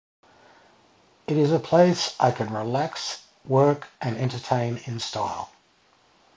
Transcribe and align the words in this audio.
It 1.27 1.37
is 1.37 1.51
a 1.51 1.59
place 1.59 2.17
where 2.17 2.29
I 2.29 2.31
can 2.35 2.51
relax, 2.51 3.27
work, 3.45 3.89
and 4.01 4.17
entertain 4.17 4.77
in 4.85 4.99
style. 4.99 5.51